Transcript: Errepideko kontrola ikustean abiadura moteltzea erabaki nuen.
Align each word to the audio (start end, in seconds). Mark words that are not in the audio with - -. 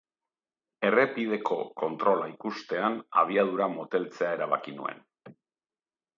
Errepideko 0.87 1.57
kontrola 1.81 2.31
ikustean 2.31 2.97
abiadura 3.25 3.69
moteltzea 3.75 4.33
erabaki 4.41 4.77
nuen. 4.81 5.07